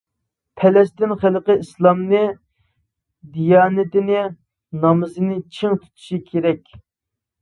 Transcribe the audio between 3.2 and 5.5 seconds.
دىيانىتىنى، نامىزىنى